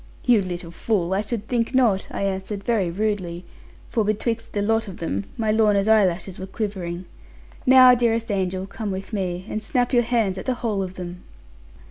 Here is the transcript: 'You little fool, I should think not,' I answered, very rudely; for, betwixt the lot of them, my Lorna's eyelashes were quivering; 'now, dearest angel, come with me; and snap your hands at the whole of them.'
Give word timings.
'You 0.23 0.41
little 0.41 0.71
fool, 0.71 1.13
I 1.13 1.21
should 1.21 1.47
think 1.47 1.75
not,' 1.75 2.07
I 2.09 2.23
answered, 2.23 2.63
very 2.63 2.89
rudely; 2.89 3.45
for, 3.87 4.03
betwixt 4.03 4.53
the 4.53 4.61
lot 4.63 4.87
of 4.87 4.97
them, 4.97 5.25
my 5.37 5.51
Lorna's 5.51 5.87
eyelashes 5.87 6.39
were 6.39 6.47
quivering; 6.47 7.05
'now, 7.67 7.93
dearest 7.93 8.31
angel, 8.31 8.65
come 8.65 8.89
with 8.89 9.13
me; 9.13 9.45
and 9.47 9.61
snap 9.61 9.93
your 9.93 10.01
hands 10.01 10.39
at 10.39 10.47
the 10.47 10.55
whole 10.55 10.81
of 10.81 10.95
them.' 10.95 11.21